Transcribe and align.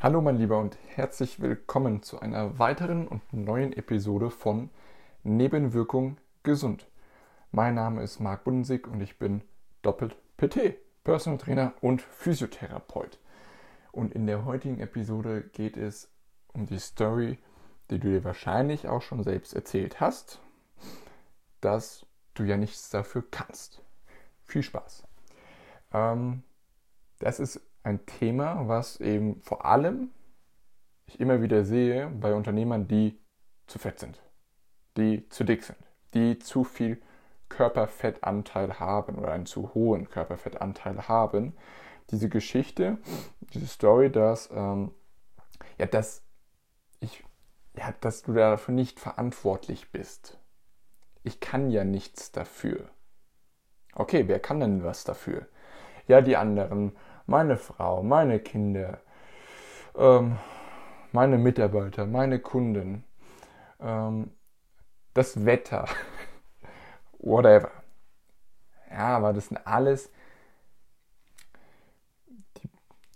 Hallo 0.00 0.20
mein 0.20 0.36
Lieber 0.36 0.60
und 0.60 0.78
herzlich 0.94 1.40
willkommen 1.40 2.04
zu 2.04 2.20
einer 2.20 2.60
weiteren 2.60 3.08
und 3.08 3.32
neuen 3.32 3.72
Episode 3.72 4.30
von 4.30 4.70
Nebenwirkung 5.24 6.18
gesund. 6.44 6.86
Mein 7.50 7.74
Name 7.74 8.04
ist 8.04 8.20
Marc 8.20 8.44
Bundensig 8.44 8.86
und 8.86 9.00
ich 9.00 9.18
bin 9.18 9.42
doppelt 9.82 10.16
PT, 10.36 10.76
Personal 11.02 11.40
Trainer 11.40 11.72
und 11.80 12.00
Physiotherapeut. 12.00 13.18
Und 13.90 14.14
in 14.14 14.28
der 14.28 14.44
heutigen 14.44 14.78
Episode 14.78 15.42
geht 15.52 15.76
es 15.76 16.08
um 16.52 16.66
die 16.66 16.78
Story, 16.78 17.40
die 17.90 17.98
du 17.98 18.08
dir 18.08 18.22
wahrscheinlich 18.22 18.86
auch 18.86 19.02
schon 19.02 19.24
selbst 19.24 19.52
erzählt 19.52 19.98
hast, 19.98 20.40
dass 21.60 22.06
du 22.34 22.44
ja 22.44 22.56
nichts 22.56 22.88
dafür 22.90 23.24
kannst. 23.28 23.82
Viel 24.44 24.62
Spaß. 24.62 25.02
Ähm, 25.92 26.44
das 27.18 27.40
ist 27.40 27.67
ein 27.82 28.04
Thema, 28.06 28.68
was 28.68 29.00
eben 29.00 29.40
vor 29.42 29.64
allem 29.64 30.10
ich 31.06 31.20
immer 31.20 31.40
wieder 31.40 31.64
sehe 31.64 32.08
bei 32.08 32.34
Unternehmern, 32.34 32.86
die 32.86 33.18
zu 33.66 33.78
fett 33.78 33.98
sind, 33.98 34.20
die 34.96 35.28
zu 35.28 35.44
dick 35.44 35.64
sind, 35.64 35.78
die 36.14 36.38
zu 36.38 36.64
viel 36.64 37.00
Körperfettanteil 37.48 38.78
haben 38.78 39.16
oder 39.16 39.32
einen 39.32 39.46
zu 39.46 39.74
hohen 39.74 40.08
Körperfettanteil 40.08 41.08
haben. 41.08 41.56
Diese 42.10 42.28
Geschichte, 42.28 42.98
diese 43.52 43.66
Story, 43.66 44.10
dass, 44.10 44.50
ähm, 44.52 44.92
ja, 45.78 45.86
dass, 45.86 46.22
ich, 47.00 47.24
ja, 47.76 47.94
dass 48.00 48.22
du 48.22 48.32
dafür 48.32 48.74
nicht 48.74 49.00
verantwortlich 49.00 49.90
bist. 49.92 50.38
Ich 51.22 51.40
kann 51.40 51.70
ja 51.70 51.84
nichts 51.84 52.32
dafür. 52.32 52.90
Okay, 53.94 54.28
wer 54.28 54.40
kann 54.40 54.60
denn 54.60 54.84
was 54.84 55.04
dafür? 55.04 55.48
Ja, 56.06 56.20
die 56.20 56.36
anderen 56.36 56.96
meine 57.28 57.58
Frau, 57.58 58.02
meine 58.02 58.40
Kinder, 58.40 59.00
ähm, 59.94 60.38
meine 61.12 61.36
Mitarbeiter, 61.36 62.06
meine 62.06 62.38
Kunden, 62.40 63.04
ähm, 63.80 64.30
das 65.12 65.44
Wetter, 65.44 65.86
whatever. 67.18 67.70
Ja, 68.90 69.18
aber 69.18 69.34
das 69.34 69.48
sind 69.48 69.58
alles, 69.66 70.10
die, 72.56 72.70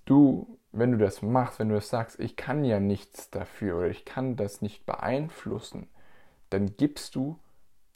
du, 0.05 0.59
wenn 0.73 0.93
du 0.93 0.99
das 0.99 1.23
machst, 1.23 1.59
wenn 1.59 1.71
du 1.71 1.77
das 1.77 1.89
sagst, 1.89 2.21
ich 2.21 2.37
kann 2.37 2.65
ja 2.65 2.81
nichts 2.81 3.31
dafür 3.31 3.79
oder 3.79 3.89
ich 3.89 4.05
kann 4.05 4.37
das 4.37 4.61
nicht 4.61 4.85
beeinflussen, 4.85 5.89
dann 6.51 6.77
gibst 6.77 7.15
du 7.15 7.39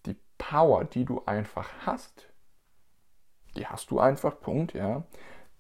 die 0.06 0.17
Power, 0.39 0.84
die 0.84 1.05
du 1.05 1.22
einfach 1.27 1.69
hast, 1.84 2.27
die 3.55 3.67
hast 3.67 3.91
du 3.91 4.00
einfach, 4.00 4.41
Punkt, 4.41 4.72
ja, 4.72 5.05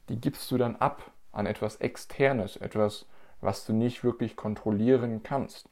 die 0.08 0.20
gibst 0.20 0.50
du 0.50 0.58
dann 0.58 0.76
ab 0.76 1.10
an 1.32 1.46
etwas 1.46 1.76
Externes, 1.76 2.56
etwas, 2.56 3.06
was 3.40 3.66
du 3.66 3.72
nicht 3.72 4.04
wirklich 4.04 4.36
kontrollieren 4.36 5.22
kannst. 5.22 5.68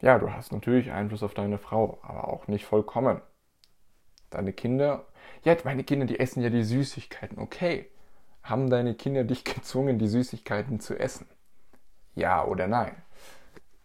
Ja, 0.00 0.18
du 0.18 0.32
hast 0.32 0.52
natürlich 0.52 0.90
Einfluss 0.90 1.22
auf 1.22 1.34
deine 1.34 1.58
Frau, 1.58 1.98
aber 2.02 2.28
auch 2.28 2.48
nicht 2.48 2.64
vollkommen. 2.64 3.20
Deine 4.30 4.52
Kinder, 4.52 5.06
ja, 5.44 5.56
meine 5.64 5.84
Kinder, 5.84 6.06
die 6.06 6.18
essen 6.18 6.42
ja 6.42 6.50
die 6.50 6.64
Süßigkeiten. 6.64 7.38
Okay, 7.38 7.88
haben 8.42 8.68
deine 8.70 8.94
Kinder 8.94 9.24
dich 9.24 9.44
gezwungen, 9.44 9.98
die 9.98 10.08
Süßigkeiten 10.08 10.80
zu 10.80 10.98
essen? 10.98 11.28
Ja 12.14 12.44
oder 12.44 12.66
nein? 12.66 12.96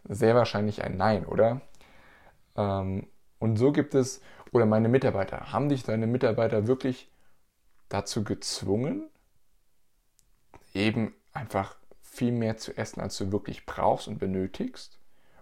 Sehr 0.05 0.35
wahrscheinlich 0.35 0.83
ein 0.83 0.97
Nein, 0.97 1.25
oder? 1.25 1.61
Ähm, 2.55 3.08
und 3.39 3.58
so 3.58 3.71
gibt 3.71 3.93
es, 3.93 4.21
oder 4.52 4.65
meine 4.65 4.89
Mitarbeiter, 4.89 5.52
haben 5.52 5.69
dich 5.69 5.83
deine 5.83 6.08
Mitarbeiter 6.08 6.65
wirklich 6.67 7.11
dazu 7.89 8.23
gezwungen, 8.23 9.09
eben 10.73 11.13
einfach 11.33 11.75
viel 12.02 12.31
mehr 12.31 12.57
zu 12.57 12.75
essen, 12.77 12.99
als 12.99 13.17
du 13.17 13.31
wirklich 13.31 13.66
brauchst 13.66 14.07
und 14.07 14.19
benötigst? 14.19 14.99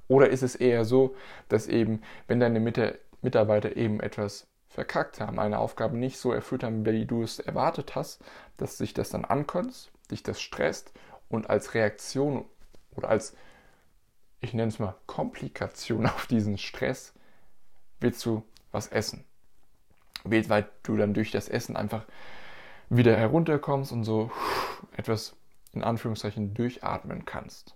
Oder 0.08 0.30
ist 0.30 0.44
es 0.44 0.56
eher 0.56 0.86
so, 0.86 1.16
dass 1.50 1.68
eben, 1.68 2.02
wenn 2.28 2.40
deine 2.40 2.60
Mitarbeiter 2.60 3.76
eben 3.76 4.00
etwas 4.00 4.48
verkackt 4.68 5.20
haben, 5.20 5.40
eine 5.40 5.60
Aufgabe 5.60 5.98
nicht 5.98 6.20
so 6.20 6.32
erfüllt 6.32 6.64
haben, 6.64 6.86
wie 6.86 7.06
du 7.06 7.24
es 7.24 7.40
erwartet 7.40 7.96
hast, 7.96 8.22
dass 8.58 8.78
sich 8.78 8.94
das 8.94 9.10
dann 9.10 9.26
ankotzt, 9.26 9.92
dich 10.12 10.22
das 10.22 10.42
stresst 10.42 10.92
und 11.30 11.50
als 11.50 11.74
Reaktion 11.74 12.46
oder 12.96 13.10
als, 13.10 13.36
ich 14.42 14.54
nenne 14.54 14.68
es 14.68 14.80
mal, 14.80 14.96
Komplikation 15.06 16.06
auf 16.06 16.28
diesen 16.28 16.58
Stress 16.58 17.14
willst 18.00 18.26
du 18.26 18.44
was 18.72 18.88
essen 18.88 19.24
weil 20.26 20.68
du 20.84 20.98
dann 20.98 21.14
durch 21.14 21.32
das 21.32 21.50
Essen 21.50 21.76
einfach 21.76 22.06
wieder 22.90 23.16
herunterkommst 23.16 23.92
und 23.92 24.04
so 24.04 24.32
etwas 24.96 25.36
in 25.74 25.84
Anführungszeichen 25.84 26.54
durchatmen 26.54 27.26
kannst. 27.26 27.76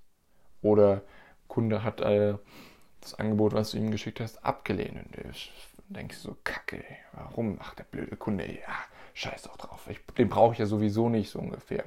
Oder 0.62 1.02
Kunde 1.48 1.84
hat 1.84 2.02
äh, 2.02 2.36
das 3.02 3.16
Angebot, 3.16 3.54
was 3.54 3.72
du 3.72 3.78
ihm 3.78 3.92
geschickt 3.92 4.20
hast, 4.20 4.44
abgelehnt. 4.44 4.98
Und 4.98 5.18
du 5.18 5.24
denkst 5.90 6.18
so, 6.18 6.38
kacke, 6.44 6.84
warum? 7.14 7.58
Ach, 7.62 7.74
der 7.76 7.84
blöde 7.84 8.16
Kunde, 8.16 8.46
ja, 8.46 8.76
scheiß 9.14 9.44
doch 9.44 9.58
drauf. 9.58 9.88
Ich, 9.90 10.00
den 10.18 10.30
brauche 10.30 10.54
ich 10.54 10.60
ja 10.60 10.66
sowieso 10.66 11.10
nicht 11.10 11.30
so 11.30 11.40
ungefähr. 11.40 11.86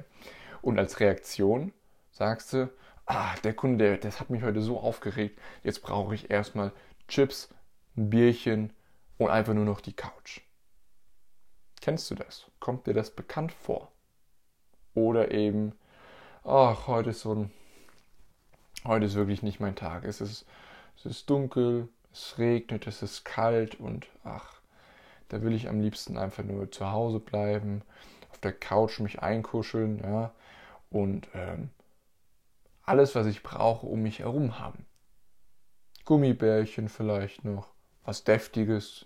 Und 0.61 0.79
als 0.79 0.99
Reaktion 0.99 1.73
sagst 2.11 2.53
du, 2.53 2.69
ah, 3.05 3.35
der 3.43 3.53
Kunde, 3.53 3.97
das 3.97 4.19
hat 4.19 4.29
mich 4.29 4.43
heute 4.43 4.61
so 4.61 4.79
aufgeregt, 4.79 5.39
jetzt 5.63 5.81
brauche 5.81 6.15
ich 6.15 6.29
erstmal 6.29 6.71
Chips, 7.07 7.49
ein 7.97 8.09
Bierchen 8.09 8.73
und 9.17 9.29
einfach 9.29 9.53
nur 9.53 9.65
noch 9.65 9.81
die 9.81 9.93
Couch. 9.93 10.41
Kennst 11.83 12.09
du 12.09 12.15
das? 12.15 12.45
Kommt 12.61 12.87
dir 12.87 12.93
das 12.93 13.11
bekannt 13.11 13.51
vor? 13.51 13.91
Oder 14.93 15.31
eben, 15.31 15.73
ach, 16.45 16.87
heute 16.87 17.09
ist 17.09 17.19
so 17.19 17.35
ein, 17.35 17.51
heute 18.85 19.03
ist 19.03 19.15
wirklich 19.15 19.43
nicht 19.43 19.59
mein 19.59 19.75
Tag. 19.75 20.05
Es 20.05 20.21
ist, 20.21 20.45
es 20.95 21.05
ist 21.05 21.29
dunkel, 21.29 21.89
es 22.13 22.37
regnet, 22.37 22.87
es 22.87 23.01
ist 23.01 23.25
kalt 23.25 23.81
und 23.81 24.07
ach, 24.23 24.61
da 25.27 25.41
will 25.41 25.53
ich 25.53 25.67
am 25.67 25.81
liebsten 25.81 26.17
einfach 26.17 26.45
nur 26.45 26.71
zu 26.71 26.89
Hause 26.89 27.19
bleiben, 27.19 27.81
auf 28.31 28.37
der 28.37 28.53
Couch 28.53 29.01
mich 29.01 29.21
einkuscheln, 29.21 29.99
ja, 30.01 30.31
und 30.89 31.27
ähm, 31.33 31.69
alles, 32.83 33.13
was 33.13 33.27
ich 33.27 33.43
brauche, 33.43 33.87
um 33.87 34.03
mich 34.03 34.19
herum 34.19 34.57
haben. 34.57 34.85
Gummibärchen 36.05 36.87
vielleicht 36.87 37.43
noch, 37.43 37.73
was 38.05 38.23
Deftiges, 38.23 39.05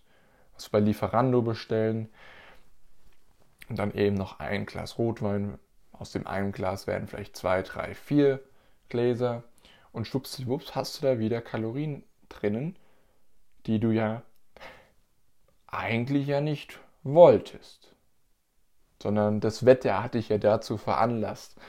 was 0.53 0.69
bei 0.69 0.79
Lieferando 0.79 1.41
bestellen, 1.41 2.09
und 3.69 3.77
dann 3.79 3.93
eben 3.93 4.15
noch 4.15 4.39
ein 4.39 4.65
Glas 4.65 4.97
Rotwein. 4.97 5.59
Aus 5.91 6.11
dem 6.11 6.27
einen 6.27 6.51
Glas 6.51 6.87
werden 6.87 7.07
vielleicht 7.07 7.35
zwei, 7.35 7.61
drei, 7.61 7.93
vier 7.93 8.39
Gläser. 8.89 9.43
Und 9.91 10.07
schwuppsiwupps 10.07 10.75
hast 10.75 11.01
du 11.01 11.07
da 11.07 11.19
wieder 11.19 11.41
Kalorien 11.41 12.03
drinnen, 12.29 12.77
die 13.65 13.79
du 13.79 13.91
ja 13.91 14.21
eigentlich 15.67 16.27
ja 16.27 16.41
nicht 16.41 16.79
wolltest. 17.03 17.95
Sondern 19.01 19.39
das 19.39 19.65
Wetter 19.65 20.03
hat 20.03 20.13
dich 20.13 20.29
ja 20.29 20.37
dazu 20.37 20.77
veranlasst, 20.77 21.59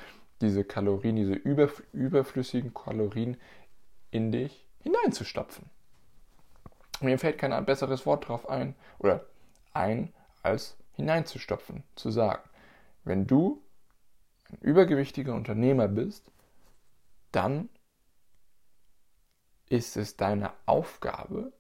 diese 0.41 0.65
Kalorien, 0.65 1.17
diese 1.17 1.35
überflüssigen 1.35 2.73
Kalorien 2.73 3.37
in 4.11 4.31
dich 4.31 4.67
hineinzustopfen. 4.83 5.69
Mir 7.01 7.19
fällt 7.19 7.39
kein 7.39 7.65
besseres 7.65 8.07
Wort 8.07 8.29
drauf 8.29 8.49
ein, 8.49 8.75
oder 8.99 9.25
ein 9.73 10.13
als 10.43 10.77
hineinzustopfen, 10.99 11.85
zu 11.95 12.11
sagen, 12.11 12.43
wenn 13.05 13.27
du 13.27 13.63
ein 14.51 14.59
übergewichtiger 14.59 15.33
Unternehmer 15.35 15.87
bist, 15.87 16.25
dann 17.31 17.69
ist 19.69 19.97
es 19.97 20.17
deine 20.17 20.53
Aufgabe, 20.67 21.53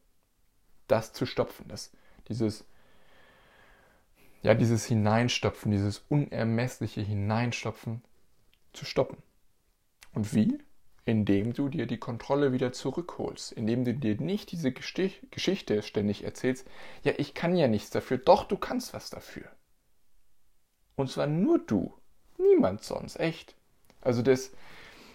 das 0.89 1.13
zu 1.13 1.25
stopfen, 1.25 1.69
das, 1.69 1.93
dieses, 2.29 2.65
ja, 4.43 4.55
dieses 4.55 4.87
Hineinstopfen, 4.87 5.71
dieses 5.71 6.01
unermessliche 6.09 7.01
Hineinstopfen 7.01 8.03
zu 8.73 8.85
stoppen. 8.85 9.23
Und 10.15 10.35
wie? 10.35 10.59
Indem 11.09 11.55
du 11.55 11.71
dir 11.71 11.87
die 11.87 11.97
Kontrolle 11.97 12.53
wieder 12.53 12.71
zurückholst, 12.71 13.53
indem 13.53 13.83
du 13.83 13.95
dir 13.95 14.21
nicht 14.21 14.53
diese 14.53 14.73
Geschichte 14.73 15.83
ständig 15.83 16.23
erzählst, 16.23 16.69
ja, 17.03 17.15
ich 17.17 17.33
kann 17.33 17.57
ja 17.57 17.67
nichts 17.67 17.89
dafür, 17.89 18.19
doch, 18.19 18.45
du 18.45 18.59
kannst 18.59 18.93
was 18.93 19.09
dafür. 19.09 19.47
Und 20.97 21.11
zwar 21.11 21.27
nur 21.27 21.61
du, 21.61 21.95
niemand 22.37 22.85
sonst, 22.85 23.19
echt. 23.19 23.57
Also 24.03 24.21
das, 24.21 24.51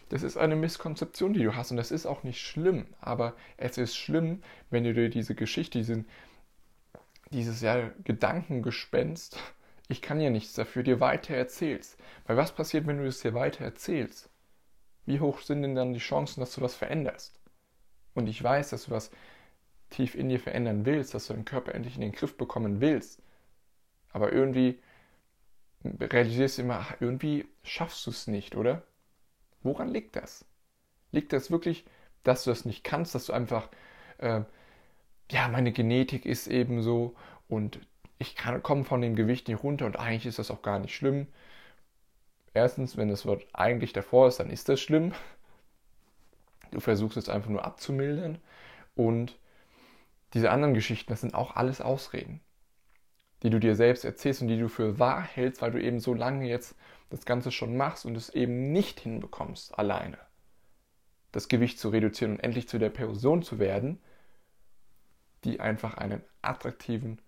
das 0.09 0.23
ist 0.23 0.35
eine 0.35 0.55
Misskonzeption, 0.55 1.33
die 1.33 1.43
du 1.43 1.55
hast 1.55 1.69
und 1.69 1.77
das 1.77 1.91
ist 1.91 2.07
auch 2.07 2.23
nicht 2.23 2.41
schlimm, 2.41 2.87
aber 2.99 3.35
es 3.57 3.77
ist 3.77 3.95
schlimm, 3.95 4.41
wenn 4.71 4.85
du 4.85 4.95
dir 4.95 5.11
diese 5.11 5.35
Geschichte, 5.35 5.77
diesen, 5.77 6.07
dieses 7.29 7.61
ja, 7.61 7.91
Gedankengespenst, 8.03 9.37
ich 9.89 10.01
kann 10.01 10.19
ja 10.19 10.31
nichts 10.31 10.53
dafür, 10.53 10.81
dir 10.81 10.99
weiter 10.99 11.35
erzählst. 11.35 11.99
Weil 12.25 12.37
was 12.37 12.55
passiert, 12.55 12.87
wenn 12.87 12.97
du 12.97 13.05
es 13.05 13.19
dir 13.19 13.35
weiter 13.35 13.63
erzählst? 13.63 14.32
Wie 15.05 15.19
hoch 15.19 15.39
sind 15.39 15.61
denn 15.63 15.75
dann 15.75 15.93
die 15.93 15.99
Chancen, 15.99 16.39
dass 16.39 16.55
du 16.55 16.61
was 16.61 16.75
veränderst? 16.75 17.39
Und 18.13 18.27
ich 18.27 18.41
weiß, 18.41 18.69
dass 18.69 18.85
du 18.85 18.91
was 18.91 19.11
tief 19.89 20.15
in 20.15 20.29
dir 20.29 20.39
verändern 20.39 20.85
willst, 20.85 21.13
dass 21.13 21.27
du 21.27 21.33
deinen 21.33 21.45
Körper 21.45 21.73
endlich 21.75 21.95
in 21.95 22.01
den 22.01 22.11
Griff 22.11 22.37
bekommen 22.37 22.81
willst. 22.81 23.21
Aber 24.11 24.31
irgendwie 24.31 24.79
realisierst 25.83 26.57
du 26.57 26.63
immer, 26.63 26.79
ach, 26.79 26.95
irgendwie 26.99 27.45
schaffst 27.63 28.05
du 28.05 28.11
es 28.11 28.27
nicht, 28.27 28.55
oder? 28.55 28.83
Woran 29.61 29.89
liegt 29.89 30.15
das? 30.15 30.45
Liegt 31.11 31.33
das 31.33 31.51
wirklich, 31.51 31.85
dass 32.23 32.43
du 32.43 32.51
das 32.51 32.65
nicht 32.65 32.83
kannst, 32.83 33.15
dass 33.15 33.25
du 33.25 33.33
einfach, 33.33 33.69
äh, 34.17 34.41
ja, 35.31 35.47
meine 35.47 35.71
Genetik 35.71 36.25
ist 36.25 36.47
eben 36.47 36.81
so 36.81 37.15
und 37.47 37.79
ich 38.19 38.35
komme 38.63 38.83
von 38.83 39.01
dem 39.01 39.15
Gewicht 39.15 39.47
nicht 39.47 39.63
runter 39.63 39.85
und 39.85 39.97
eigentlich 39.97 40.25
ist 40.25 40.39
das 40.39 40.51
auch 40.51 40.61
gar 40.61 40.79
nicht 40.79 40.95
schlimm. 40.95 41.27
Erstens, 42.53 42.97
wenn 42.97 43.09
das 43.09 43.25
Wort 43.25 43.45
eigentlich 43.53 43.93
davor 43.93 44.27
ist, 44.27 44.39
dann 44.39 44.49
ist 44.49 44.69
das 44.69 44.79
schlimm. 44.79 45.13
Du 46.71 46.79
versuchst 46.79 47.17
es 47.17 47.29
einfach 47.29 47.49
nur 47.49 47.65
abzumildern. 47.65 48.39
Und 48.95 49.37
diese 50.33 50.51
anderen 50.51 50.73
Geschichten, 50.73 51.11
das 51.11 51.21
sind 51.21 51.33
auch 51.33 51.55
alles 51.55 51.81
Ausreden, 51.81 52.41
die 53.41 53.49
du 53.49 53.59
dir 53.59 53.75
selbst 53.75 54.05
erzählst 54.05 54.41
und 54.41 54.47
die 54.47 54.59
du 54.59 54.69
für 54.69 54.99
wahr 54.99 55.21
hältst, 55.21 55.61
weil 55.61 55.71
du 55.71 55.81
eben 55.81 55.99
so 55.99 56.13
lange 56.13 56.47
jetzt 56.47 56.75
das 57.09 57.25
Ganze 57.25 57.51
schon 57.51 57.77
machst 57.77 58.05
und 58.05 58.15
es 58.15 58.29
eben 58.29 58.71
nicht 58.71 58.99
hinbekommst, 58.99 59.77
alleine 59.77 60.17
das 61.33 61.47
Gewicht 61.47 61.79
zu 61.79 61.89
reduzieren 61.89 62.33
und 62.33 62.39
endlich 62.39 62.69
zu 62.69 62.77
der 62.77 62.91
Person 62.91 63.41
zu 63.41 63.59
werden, 63.59 63.99
die 65.43 65.59
einfach 65.59 65.95
einen 65.95 66.23
attraktiven, 66.41 67.19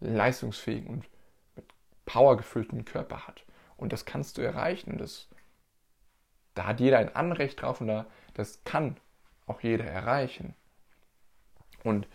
leistungsfähigen 0.00 0.88
und 0.88 1.08
mit 1.54 1.66
Power 2.06 2.36
gefüllten 2.36 2.84
Körper 2.84 3.28
hat. 3.28 3.44
Und 3.76 3.92
das 3.92 4.04
kannst 4.04 4.38
du 4.38 4.42
erreichen. 4.42 4.98
Das, 4.98 5.28
da 6.54 6.66
hat 6.66 6.80
jeder 6.80 6.98
ein 6.98 7.14
Anrecht 7.14 7.60
drauf 7.62 7.80
und 7.80 7.88
da, 7.88 8.06
das 8.34 8.64
kann 8.64 8.96
auch 9.46 9.60
jeder 9.60 9.84
erreichen. 9.84 10.54
Und 11.84 12.08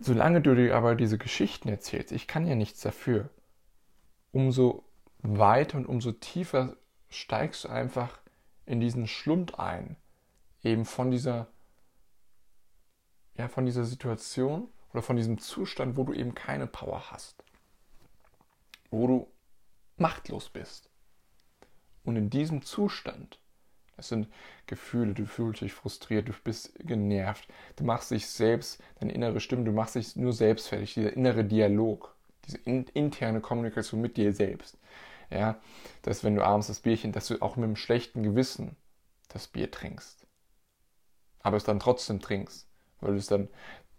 solange 0.00 0.40
du 0.40 0.54
dir 0.54 0.74
aber 0.74 0.94
diese 0.94 1.18
Geschichten 1.18 1.68
erzählst, 1.68 2.12
ich 2.12 2.26
kann 2.26 2.46
ja 2.46 2.54
nichts 2.54 2.80
dafür, 2.80 3.28
umso 4.32 4.84
weiter 5.18 5.76
und 5.76 5.86
umso 5.86 6.12
tiefer 6.12 6.76
steigst 7.10 7.64
du 7.64 7.68
einfach 7.68 8.18
in 8.66 8.80
diesen 8.80 9.06
Schlund 9.06 9.58
ein, 9.58 9.96
eben 10.62 10.84
von 10.84 11.10
dieser, 11.10 11.48
ja, 13.36 13.48
von 13.48 13.66
dieser 13.66 13.84
Situation 13.84 14.68
oder 14.92 15.02
von 15.02 15.16
diesem 15.16 15.38
Zustand, 15.38 15.96
wo 15.96 16.04
du 16.04 16.12
eben 16.12 16.34
keine 16.34 16.66
Power 16.66 17.10
hast, 17.10 17.42
wo 18.90 19.06
du 19.06 19.26
machtlos 20.00 20.48
bist. 20.48 20.90
Und 22.04 22.16
in 22.16 22.30
diesem 22.30 22.62
Zustand, 22.62 23.38
das 23.96 24.08
sind 24.08 24.28
Gefühle, 24.66 25.12
du 25.12 25.26
fühlst 25.26 25.60
dich 25.60 25.74
frustriert, 25.74 26.28
du 26.28 26.32
bist 26.42 26.74
genervt, 26.78 27.46
du 27.76 27.84
machst 27.84 28.10
dich 28.10 28.26
selbst, 28.26 28.82
deine 28.98 29.12
innere 29.12 29.40
Stimme, 29.40 29.64
du 29.64 29.72
machst 29.72 29.94
dich 29.94 30.16
nur 30.16 30.32
selbst 30.32 30.68
fertig, 30.68 30.94
dieser 30.94 31.12
innere 31.12 31.44
Dialog, 31.44 32.16
diese 32.46 32.58
in, 32.58 32.84
interne 32.94 33.40
Kommunikation 33.40 34.00
mit 34.00 34.16
dir 34.16 34.32
selbst. 34.32 34.78
Ja, 35.30 35.60
dass 36.02 36.24
wenn 36.24 36.34
du 36.34 36.44
abends 36.44 36.66
das 36.66 36.80
Bierchen, 36.80 37.12
dass 37.12 37.28
du 37.28 37.40
auch 37.40 37.54
mit 37.54 37.64
einem 37.64 37.76
schlechten 37.76 38.24
Gewissen 38.24 38.76
das 39.28 39.46
Bier 39.46 39.70
trinkst. 39.70 40.26
Aber 41.38 41.56
es 41.56 41.64
dann 41.64 41.78
trotzdem 41.78 42.20
trinkst, 42.20 42.68
weil 43.00 43.12
du 43.12 43.18
es 43.18 43.26
dann 43.26 43.48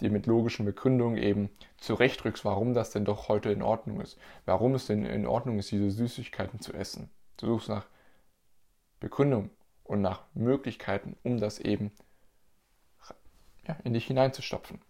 dir 0.01 0.11
mit 0.11 0.25
logischen 0.25 0.65
Begründungen 0.65 1.17
eben 1.17 1.49
zurechtrückst, 1.77 2.43
warum 2.43 2.73
das 2.73 2.91
denn 2.91 3.05
doch 3.05 3.29
heute 3.29 3.51
in 3.51 3.61
Ordnung 3.61 4.01
ist. 4.01 4.17
Warum 4.45 4.75
es 4.75 4.87
denn 4.87 5.05
in 5.05 5.25
Ordnung 5.25 5.59
ist, 5.59 5.71
diese 5.71 5.91
Süßigkeiten 5.91 6.59
zu 6.59 6.73
essen. 6.73 7.09
Du 7.37 7.47
suchst 7.47 7.69
nach 7.69 7.85
Begründung 8.99 9.49
und 9.83 10.01
nach 10.01 10.23
Möglichkeiten, 10.33 11.15
um 11.23 11.39
das 11.39 11.59
eben 11.59 11.91
ja, 13.67 13.77
in 13.83 13.93
dich 13.93 14.07
hineinzustopfen. 14.07 14.81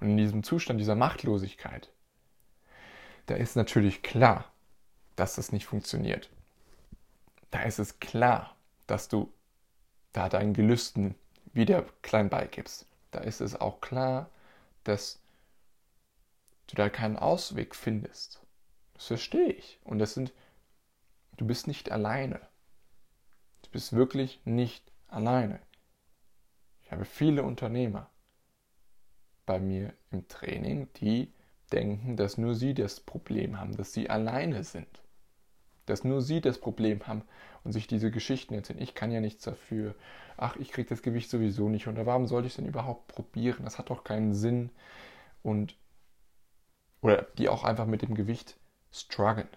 Und 0.00 0.10
in 0.10 0.16
diesem 0.16 0.42
Zustand 0.42 0.78
dieser 0.80 0.96
Machtlosigkeit, 0.96 1.90
da 3.26 3.34
ist 3.34 3.56
natürlich 3.56 4.02
klar, 4.02 4.44
dass 5.16 5.36
das 5.36 5.52
nicht 5.52 5.66
funktioniert. 5.66 6.30
Da 7.50 7.62
ist 7.62 7.78
es 7.78 7.98
klar, 8.00 8.54
dass 8.86 9.08
du 9.08 9.32
da 10.12 10.28
deinen 10.28 10.52
Gelüsten 10.52 11.14
wieder 11.52 11.86
klein 12.02 12.28
beigibst 12.28 12.86
da 13.16 13.22
ist 13.22 13.40
es 13.40 13.58
auch 13.58 13.80
klar, 13.80 14.28
dass 14.84 15.18
du 16.66 16.76
da 16.76 16.90
keinen 16.90 17.16
Ausweg 17.16 17.74
findest. 17.74 18.42
Das 18.92 19.06
verstehe 19.06 19.52
ich. 19.52 19.80
Und 19.84 19.98
das 19.98 20.12
sind, 20.12 20.34
du 21.38 21.46
bist 21.46 21.66
nicht 21.66 21.90
alleine. 21.90 22.40
Du 23.62 23.70
bist 23.70 23.94
wirklich 23.94 24.42
nicht 24.44 24.92
alleine. 25.08 25.60
Ich 26.82 26.92
habe 26.92 27.06
viele 27.06 27.42
Unternehmer 27.42 28.10
bei 29.46 29.58
mir 29.60 29.94
im 30.10 30.28
Training, 30.28 30.92
die 30.94 31.32
denken, 31.72 32.16
dass 32.16 32.36
nur 32.36 32.54
sie 32.54 32.74
das 32.74 33.00
Problem 33.00 33.58
haben, 33.58 33.76
dass 33.76 33.94
sie 33.94 34.10
alleine 34.10 34.62
sind 34.62 35.02
dass 35.86 36.04
nur 36.04 36.20
sie 36.20 36.40
das 36.40 36.58
Problem 36.58 37.06
haben 37.06 37.22
und 37.64 37.72
sich 37.72 37.86
diese 37.86 38.10
Geschichten 38.10 38.54
erzählen. 38.54 38.82
Ich 38.82 38.94
kann 38.94 39.10
ja 39.10 39.20
nichts 39.20 39.44
dafür. 39.44 39.94
Ach, 40.36 40.56
ich 40.56 40.70
kriege 40.70 40.88
das 40.88 41.02
Gewicht 41.02 41.30
sowieso 41.30 41.68
nicht 41.68 41.86
unter. 41.86 42.06
Warum 42.06 42.26
sollte 42.26 42.46
ich 42.46 42.52
es 42.52 42.56
denn 42.56 42.66
überhaupt 42.66 43.08
probieren? 43.08 43.64
Das 43.64 43.78
hat 43.78 43.90
doch 43.90 44.04
keinen 44.04 44.34
Sinn. 44.34 44.70
Und 45.42 45.76
oder 47.00 47.26
die 47.38 47.48
auch 47.48 47.64
einfach 47.64 47.86
mit 47.86 48.02
dem 48.02 48.14
Gewicht 48.14 48.56
strugglen. 48.92 49.48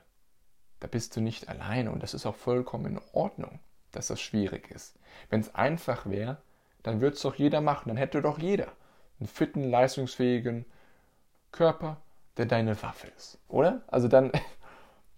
Da 0.79 0.87
bist 0.87 1.15
du 1.15 1.21
nicht 1.21 1.49
alleine 1.49 1.91
und 1.91 2.03
das 2.03 2.13
ist 2.13 2.25
auch 2.25 2.35
vollkommen 2.35 2.85
in 2.85 3.01
Ordnung, 3.11 3.59
dass 3.91 4.07
das 4.07 4.21
schwierig 4.21 4.71
ist. 4.71 4.97
Wenn 5.29 5.41
es 5.41 5.53
einfach 5.55 6.05
wäre, 6.09 6.37
dann 6.83 7.01
würde 7.01 7.15
es 7.15 7.21
doch 7.21 7.35
jeder 7.35 7.59
machen. 7.61 7.89
Dann 7.89 7.97
hätte 7.97 8.21
doch 8.21 8.39
jeder 8.39 8.71
einen 9.19 9.27
fitten, 9.27 9.63
leistungsfähigen 9.63 10.65
Körper, 11.51 11.97
der 12.37 12.45
deine 12.45 12.81
Waffe 12.81 13.07
ist, 13.17 13.39
oder? 13.47 13.81
Also 13.87 14.07
dann 14.07 14.31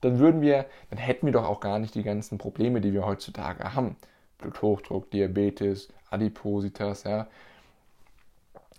dann 0.02 0.20
würden 0.20 0.42
wir, 0.42 0.66
dann 0.90 1.00
hätten 1.00 1.26
wir 1.28 1.34
doch 1.34 1.46
auch 1.46 1.60
gar 1.60 1.80
nicht 1.80 1.96
die 1.96 2.04
ganzen 2.04 2.38
Probleme, 2.38 2.82
die 2.82 2.94
wir 2.94 3.06
heutzutage 3.06 3.74
haben. 3.74 3.96
Bluthochdruck, 4.40 5.12
Diabetes, 5.12 5.90
Adipositas, 6.10 7.04
ja, 7.04 7.28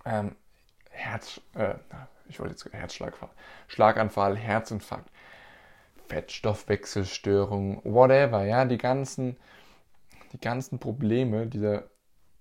ähm, 0.04 0.34
Herz, 0.90 1.40
äh, 1.54 1.74
ich 2.28 2.38
wollte 2.40 2.52
jetzt 2.52 2.72
Herzschlagfall, 2.72 3.30
Schlaganfall, 3.68 4.36
Herzinfarkt, 4.36 5.10
Fettstoffwechselstörung, 6.08 7.80
whatever, 7.84 8.44
ja, 8.44 8.64
die 8.64 8.78
ganzen, 8.78 9.36
die 10.32 10.40
ganzen 10.40 10.78
Probleme 10.78 11.46
dieser 11.46 11.84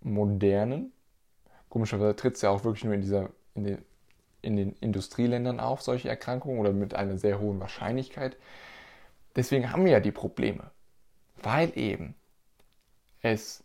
modernen, 0.01 0.91
komischerweise 1.69 2.15
tritt 2.15 2.35
es 2.35 2.41
ja 2.41 2.49
auch 2.49 2.63
wirklich 2.63 2.83
nur 2.83 2.93
in 2.93 3.01
dieser, 3.01 3.29
in 3.55 3.63
den, 3.63 3.85
in 4.41 4.55
den 4.55 4.73
Industrieländern 4.77 5.59
auf, 5.59 5.81
solche 5.81 6.09
Erkrankungen 6.09 6.59
oder 6.59 6.73
mit 6.73 6.93
einer 6.93 7.17
sehr 7.17 7.39
hohen 7.39 7.59
Wahrscheinlichkeit. 7.59 8.37
Deswegen 9.35 9.71
haben 9.71 9.85
wir 9.85 9.91
ja 9.91 9.99
die 9.99 10.11
Probleme, 10.11 10.71
weil 11.41 11.77
eben 11.77 12.15
es 13.21 13.63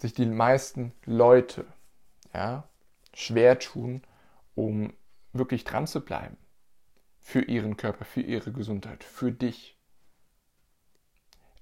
sich 0.00 0.12
die 0.12 0.26
meisten 0.26 0.92
Leute 1.04 1.64
ja, 2.32 2.68
schwer 3.14 3.58
tun, 3.58 4.02
um 4.54 4.92
wirklich 5.32 5.64
dran 5.64 5.86
zu 5.86 6.04
bleiben. 6.04 6.36
Für 7.20 7.40
ihren 7.40 7.76
Körper, 7.76 8.04
für 8.04 8.20
ihre 8.20 8.52
Gesundheit, 8.52 9.02
für 9.02 9.32
dich. 9.32 9.78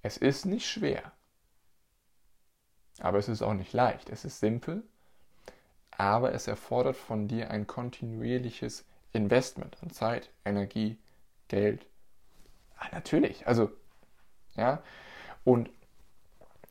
Es 0.03 0.17
ist 0.17 0.45
nicht 0.45 0.67
schwer. 0.67 1.13
Aber 2.99 3.19
es 3.19 3.29
ist 3.29 3.43
auch 3.43 3.55
nicht 3.55 3.73
leicht. 3.73 4.11
Es 4.11 4.25
ist 4.25 4.41
simpel. 4.41 4.83
Aber 5.99 6.33
es 6.35 6.49
erfordert 6.49 6.97
von 6.97 7.29
dir 7.29 7.51
ein 7.51 7.67
kontinuierliches 7.67 8.85
Investment 9.13 9.77
an 9.83 9.91
Zeit, 9.91 10.31
Energie, 10.45 10.99
Geld 11.49 11.87
Ah, 12.83 12.89
natürlich, 12.93 13.47
also, 13.47 13.71
ja. 14.57 14.83
Und 15.45 15.71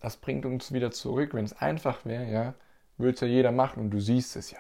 das 0.02 0.18
bringt 0.18 0.46
uns 0.46 0.72
wieder 0.74 0.92
zurück. 0.92 1.34
Wenn 1.34 1.46
es 1.46 1.54
einfach 1.54 2.06
wäre, 2.06 2.26
ja, 2.32 2.56
würde 2.98 3.16
es 3.16 3.22
ja 3.22 3.28
jeder 3.28 3.52
machen 3.52 3.82
und 3.82 3.92
du 3.92 4.00
siehst 4.00 4.36
es 4.36 4.52
ja. 4.52 4.60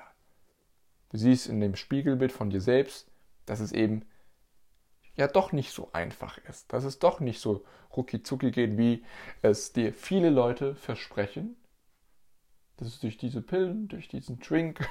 Du 1.09 1.17
siehst 1.17 1.47
in 1.47 1.59
dem 1.59 1.75
Spiegelbild 1.75 2.31
von 2.31 2.49
dir 2.49 2.61
selbst, 2.61 3.07
dass 3.45 3.59
es 3.59 3.71
eben 3.73 4.05
ja 5.15 5.27
doch 5.27 5.51
nicht 5.51 5.71
so 5.71 5.89
einfach 5.93 6.37
ist, 6.49 6.71
dass 6.71 6.85
es 6.85 6.99
doch 6.99 7.19
nicht 7.19 7.41
so 7.41 7.65
rucki 7.95 8.23
zucki 8.23 8.51
geht, 8.51 8.77
wie 8.77 9.03
es 9.41 9.73
dir 9.73 9.93
viele 9.93 10.29
Leute 10.29 10.75
versprechen. 10.75 11.57
Das 12.81 12.87
ist 12.87 13.03
durch 13.03 13.17
diese 13.17 13.43
Pillen, 13.43 13.87
durch 13.89 14.07
diesen 14.07 14.39
Drink 14.39 14.89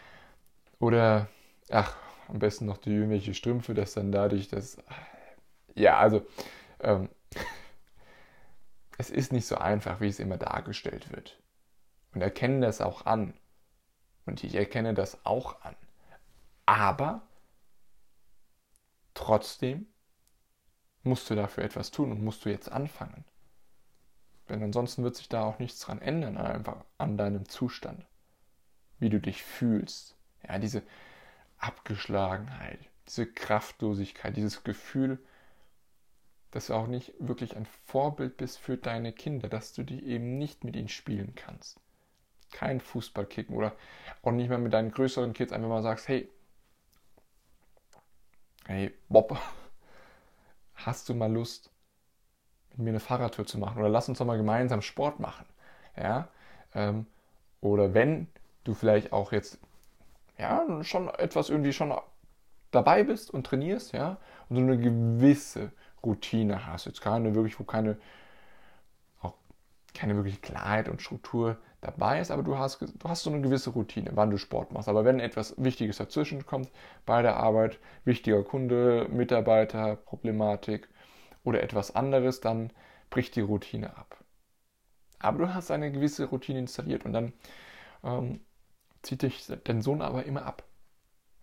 oder 0.78 1.28
ach, 1.68 1.94
am 2.28 2.38
besten 2.38 2.64
noch 2.64 2.78
die 2.78 2.88
irgendwelche 2.88 3.34
Strümpfe, 3.34 3.74
dass 3.74 3.92
dann 3.92 4.12
dadurch 4.12 4.48
das 4.48 4.78
ja, 5.74 5.98
also 5.98 6.26
ähm, 6.80 7.10
es 8.98 9.10
ist 9.10 9.30
nicht 9.30 9.46
so 9.46 9.56
einfach, 9.56 10.00
wie 10.00 10.08
es 10.08 10.20
immer 10.20 10.38
dargestellt 10.38 11.12
wird. 11.12 11.38
Und 12.14 12.22
erkennen 12.22 12.62
das 12.62 12.80
auch 12.80 13.04
an. 13.04 13.34
Und 14.24 14.42
ich 14.42 14.54
erkenne 14.54 14.94
das 14.94 15.26
auch 15.26 15.60
an. 15.60 15.76
Aber 16.64 17.28
trotzdem 19.12 19.86
musst 21.02 21.28
du 21.28 21.34
dafür 21.34 21.64
etwas 21.64 21.90
tun 21.90 22.10
und 22.10 22.24
musst 22.24 22.44
du 22.46 22.48
jetzt 22.48 22.72
anfangen. 22.72 23.26
Denn 24.52 24.62
ansonsten 24.62 25.02
wird 25.02 25.16
sich 25.16 25.30
da 25.30 25.44
auch 25.44 25.58
nichts 25.58 25.80
dran 25.80 26.02
ändern, 26.02 26.36
einfach 26.36 26.84
an 26.98 27.16
deinem 27.16 27.48
Zustand. 27.48 28.04
Wie 28.98 29.08
du 29.08 29.18
dich 29.18 29.42
fühlst. 29.42 30.14
Ja, 30.46 30.58
diese 30.58 30.82
Abgeschlagenheit, 31.56 32.78
diese 33.06 33.26
Kraftlosigkeit, 33.26 34.36
dieses 34.36 34.62
Gefühl, 34.62 35.18
dass 36.50 36.66
du 36.66 36.74
auch 36.74 36.86
nicht 36.86 37.14
wirklich 37.18 37.56
ein 37.56 37.64
Vorbild 37.86 38.36
bist 38.36 38.58
für 38.58 38.76
deine 38.76 39.14
Kinder, 39.14 39.48
dass 39.48 39.72
du 39.72 39.84
die 39.84 40.04
eben 40.04 40.36
nicht 40.36 40.64
mit 40.64 40.76
ihnen 40.76 40.90
spielen 40.90 41.34
kannst. 41.34 41.80
Kein 42.50 42.78
Fußball 42.78 43.24
kicken 43.24 43.56
oder 43.56 43.74
auch 44.20 44.32
nicht 44.32 44.50
mehr 44.50 44.58
mit 44.58 44.74
deinen 44.74 44.90
größeren 44.90 45.32
Kids 45.32 45.52
einfach 45.52 45.70
mal 45.70 45.82
sagst, 45.82 46.08
hey, 46.08 46.28
hey, 48.66 48.92
Bob, 49.08 49.40
hast 50.74 51.08
du 51.08 51.14
mal 51.14 51.32
Lust, 51.32 51.71
mit 52.76 52.84
mir 52.84 52.90
eine 52.90 53.00
Fahrradtour 53.00 53.46
zu 53.46 53.58
machen? 53.58 53.78
Oder 53.78 53.88
lass 53.88 54.08
uns 54.08 54.18
doch 54.18 54.26
mal 54.26 54.36
gemeinsam 54.36 54.82
Sport 54.82 55.20
machen. 55.20 55.46
Ja? 55.96 56.28
Ähm, 56.74 57.06
oder 57.60 57.94
wenn 57.94 58.28
du 58.64 58.74
vielleicht 58.74 59.12
auch 59.12 59.32
jetzt 59.32 59.58
ja, 60.38 60.82
schon 60.82 61.08
etwas 61.08 61.50
irgendwie 61.50 61.72
schon 61.72 61.94
dabei 62.70 63.04
bist 63.04 63.30
und 63.30 63.46
trainierst, 63.46 63.92
ja, 63.92 64.16
und 64.48 64.56
so 64.56 64.62
eine 64.62 64.78
gewisse 64.78 65.70
Routine 66.04 66.66
hast. 66.66 66.86
Jetzt 66.86 67.00
keine 67.00 67.34
wirklich, 67.34 67.58
wo 67.60 67.64
keine, 67.64 67.96
auch 69.20 69.34
keine 69.94 70.16
wirkliche 70.16 70.40
Klarheit 70.40 70.88
und 70.88 71.00
Struktur 71.00 71.58
dabei 71.80 72.20
ist, 72.20 72.30
aber 72.30 72.42
du 72.42 72.56
hast, 72.58 72.80
du 72.80 73.08
hast 73.08 73.24
so 73.24 73.30
eine 73.30 73.40
gewisse 73.40 73.70
Routine, 73.70 74.10
wann 74.14 74.30
du 74.30 74.38
Sport 74.38 74.72
machst. 74.72 74.88
Aber 74.88 75.04
wenn 75.04 75.20
etwas 75.20 75.54
Wichtiges 75.58 75.98
dazwischen 75.98 76.46
kommt, 76.46 76.70
bei 77.06 77.22
der 77.22 77.36
Arbeit, 77.36 77.78
wichtiger 78.04 78.42
Kunde, 78.42 79.06
Mitarbeiter, 79.10 79.96
Problematik 79.96 80.88
oder 81.44 81.62
etwas 81.62 81.94
anderes, 81.94 82.40
dann 82.40 82.72
bricht 83.10 83.36
die 83.36 83.40
Routine 83.40 83.96
ab. 83.96 84.24
Aber 85.18 85.38
du 85.38 85.54
hast 85.54 85.70
eine 85.70 85.92
gewisse 85.92 86.26
Routine 86.26 86.58
installiert 86.58 87.04
und 87.04 87.12
dann 87.12 87.32
ähm, 88.02 88.40
zieht 89.02 89.22
dich 89.22 89.46
dein 89.64 89.82
Sohn 89.82 90.02
aber 90.02 90.24
immer 90.24 90.44
ab. 90.44 90.64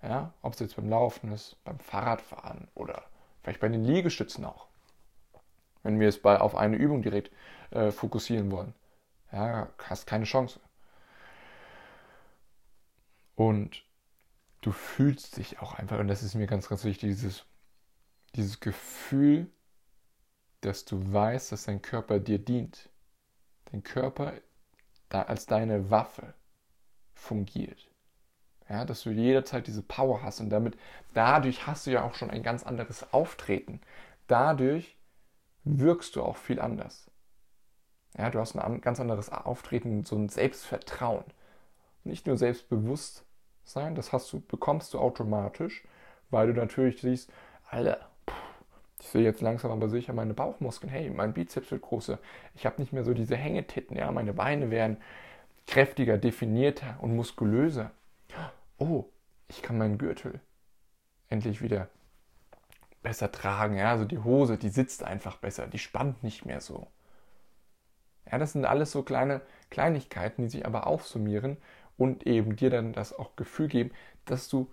Ja, 0.02 0.34
ob 0.42 0.54
es 0.54 0.60
jetzt 0.60 0.76
beim 0.78 0.90
Laufen 0.90 1.32
ist, 1.32 1.62
beim 1.64 1.80
Fahrradfahren 1.80 2.70
oder 2.74 3.04
vielleicht 3.42 3.60
bei 3.60 3.68
den 3.68 3.84
Liegestützen 3.84 4.46
auch. 4.46 4.68
Wenn 5.84 6.00
wir 6.00 6.08
es 6.08 6.22
bei, 6.22 6.40
auf 6.40 6.56
eine 6.56 6.78
Übung 6.78 7.02
direkt 7.02 7.32
äh, 7.72 7.92
fokussieren 7.92 8.52
wollen. 8.52 8.74
Ja, 9.32 9.70
hast 9.78 10.08
keine 10.08 10.26
Chance. 10.26 10.60
Und 13.36 13.86
du 14.62 14.72
fühlst 14.72 15.38
dich 15.38 15.60
auch 15.60 15.74
einfach, 15.76 16.00
und 16.00 16.08
das 16.08 16.24
ist 16.24 16.36
mir 16.36 16.48
ganz, 16.48 16.68
ganz 16.68 16.84
wichtig, 16.84 17.10
dieses, 17.10 17.46
dieses 18.36 18.60
Gefühl, 18.60 19.50
dass 20.62 20.86
du 20.86 21.14
weißt, 21.14 21.52
dass 21.52 21.66
dein 21.66 21.82
Körper 21.82 22.20
dir 22.20 22.40
dient. 22.40 22.90
Dein 23.72 23.84
Körper 23.84 24.34
da 25.10 25.24
als 25.24 25.46
deine 25.46 25.90
Waffe 25.90 26.34
fungiert. 27.14 27.90
Ja, 28.70 28.86
dass 28.86 29.02
du 29.02 29.10
jederzeit 29.10 29.66
diese 29.66 29.82
Power 29.82 30.22
hast 30.22 30.40
und 30.40 30.50
damit, 30.52 30.78
dadurch 31.14 31.66
hast 31.66 31.88
du 31.88 31.92
ja 31.92 32.04
auch 32.04 32.14
schon 32.14 32.30
ein 32.30 32.44
ganz 32.44 32.64
anderes 32.64 33.14
Auftreten. 33.14 33.82
Dadurch 34.28 34.96
wirkst 35.64 36.16
du 36.16 36.22
auch 36.22 36.38
viel 36.38 36.60
anders. 36.60 37.10
Ja, 38.18 38.30
du 38.30 38.40
hast 38.40 38.56
ein 38.56 38.82
ganz 38.82 39.00
anderes 39.00 39.30
Auftreten, 39.32 40.04
so 40.04 40.16
ein 40.16 40.30
Selbstvertrauen. 40.30 41.26
Nicht 42.04 42.28
nur 42.28 42.38
Selbstbewusstsein, 42.38 43.96
das 43.96 44.14
hast 44.14 44.32
du, 44.34 44.40
bekommst 44.40 44.94
du 44.94 45.00
automatisch, 45.00 45.84
weil 46.30 46.48
du 46.48 46.54
natürlich 46.54 47.02
siehst, 47.02 47.32
Alter, 47.70 48.09
ich 49.00 49.08
sehe 49.08 49.24
jetzt 49.24 49.42
langsam 49.42 49.72
aber 49.72 49.90
sicher 49.90 50.14
meine 50.14 50.34
Bauchmuskeln, 50.34 50.92
hey, 50.92 51.10
mein 51.10 51.34
Bizeps 51.34 51.72
wird 51.72 51.82
größer, 51.82 52.20
ich 52.56 52.66
habe 52.66 52.82
nicht 52.82 52.94
mehr 52.94 53.04
so 53.04 53.14
diese 53.14 53.36
Hängetitten, 53.36 53.98
ja, 53.98 54.12
meine 54.12 54.34
Beine 54.34 54.72
werden 54.72 54.98
kräftiger, 55.68 56.18
definierter 56.18 56.98
und 57.02 57.16
muskulöser. 57.16 57.92
Oh, 58.78 59.06
ich 59.48 59.62
kann 59.62 59.78
meinen 59.78 59.98
Gürtel 59.98 60.42
endlich 61.30 61.62
wieder 61.62 61.90
besser 63.02 63.32
tragen. 63.32 63.78
Ja, 63.78 63.92
also 63.92 64.06
die 64.06 64.20
Hose, 64.20 64.58
die 64.58 64.70
sitzt 64.70 65.04
einfach 65.04 65.38
besser, 65.38 65.68
die 65.68 65.80
spannt 65.80 66.24
nicht 66.24 66.46
mehr 66.46 66.62
so. 66.62 66.88
Ja, 68.32 68.38
das 68.38 68.54
sind 68.54 68.66
alles 68.66 68.92
so 68.92 69.04
kleine 69.04 69.42
Kleinigkeiten, 69.70 70.44
die 70.44 70.50
sich 70.50 70.66
aber 70.66 70.88
aufsummieren 70.88 71.58
und 71.98 72.28
eben 72.28 72.56
dir 72.56 72.70
dann 72.70 72.94
das 72.94 73.18
auch 73.18 73.36
Gefühl 73.36 73.68
geben, 73.68 73.92
dass 74.26 74.50
du 74.50 74.72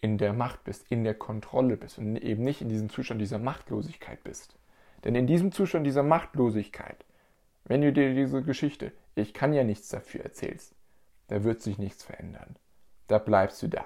in 0.00 0.18
der 0.18 0.32
Macht 0.32 0.64
bist, 0.64 0.90
in 0.90 1.04
der 1.04 1.14
Kontrolle 1.14 1.76
bist 1.76 1.98
und 1.98 2.16
eben 2.16 2.42
nicht 2.42 2.62
in 2.62 2.68
diesem 2.68 2.88
Zustand 2.88 3.20
dieser 3.20 3.38
Machtlosigkeit 3.38 4.22
bist. 4.24 4.56
Denn 5.04 5.14
in 5.14 5.26
diesem 5.26 5.52
Zustand 5.52 5.86
dieser 5.86 6.02
Machtlosigkeit, 6.02 7.04
wenn 7.64 7.82
du 7.82 7.92
dir 7.92 8.14
diese 8.14 8.42
Geschichte, 8.42 8.92
ich 9.14 9.34
kann 9.34 9.52
ja 9.52 9.64
nichts 9.64 9.88
dafür 9.88 10.22
erzählst, 10.22 10.74
da 11.28 11.44
wird 11.44 11.62
sich 11.62 11.78
nichts 11.78 12.02
verändern. 12.02 12.56
Da 13.06 13.18
bleibst 13.18 13.62
du 13.62 13.68
da 13.68 13.84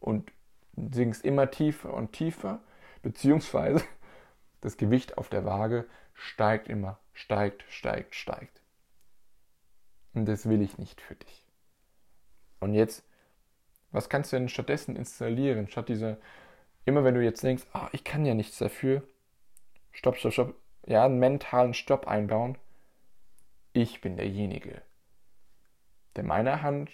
und 0.00 0.32
sinkst 0.76 1.24
immer 1.24 1.50
tiefer 1.50 1.92
und 1.92 2.12
tiefer, 2.12 2.60
beziehungsweise 3.02 3.84
das 4.60 4.76
Gewicht 4.76 5.18
auf 5.18 5.28
der 5.28 5.44
Waage 5.44 5.86
steigt 6.14 6.68
immer, 6.68 6.98
steigt, 7.12 7.64
steigt, 7.68 8.14
steigt. 8.14 8.60
Und 10.14 10.26
das 10.26 10.48
will 10.48 10.62
ich 10.62 10.78
nicht 10.78 11.00
für 11.00 11.14
dich. 11.14 11.46
Und 12.60 12.74
jetzt, 12.74 13.04
was 13.90 14.08
kannst 14.08 14.32
du 14.32 14.36
denn 14.36 14.48
stattdessen 14.48 14.96
installieren, 14.96 15.68
statt 15.68 15.88
dieser, 15.88 16.18
immer 16.84 17.04
wenn 17.04 17.14
du 17.14 17.22
jetzt 17.22 17.42
denkst, 17.42 17.64
ah, 17.72 17.88
ich 17.92 18.04
kann 18.04 18.26
ja 18.26 18.34
nichts 18.34 18.58
dafür, 18.58 19.02
stopp, 19.92 20.16
stopp, 20.16 20.32
stopp, 20.32 20.54
ja, 20.86 21.04
einen 21.04 21.18
mentalen 21.18 21.74
Stopp 21.74 22.06
einbauen. 22.06 22.56
Ich 23.72 24.00
bin 24.00 24.16
derjenige, 24.16 24.82
der 26.16 26.24
meine 26.24 26.62
Hand 26.62 26.90